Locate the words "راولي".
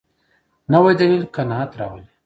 1.79-2.05